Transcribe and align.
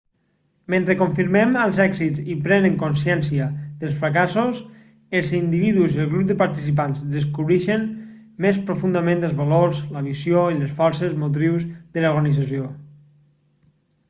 mentre 0.73 0.93
confirmen 1.01 1.57
els 1.63 1.79
èxits 1.83 2.21
i 2.35 2.35
prenen 2.45 2.77
consciència 2.83 3.49
dels 3.83 3.97
fracassos 3.99 4.63
els 5.19 5.31
individus 5.39 5.97
i 5.97 6.01
el 6.05 6.09
grup 6.13 6.25
de 6.31 6.37
participants 6.39 7.03
descobreixen 7.17 7.83
més 8.47 8.59
profundament 8.71 9.27
els 9.29 9.37
valors 9.43 9.83
la 9.99 10.03
missió 10.07 10.47
i 10.55 10.59
les 10.63 10.75
forces 10.81 11.17
motrius 11.25 11.69
de 11.75 12.07
l'organització 12.07 12.71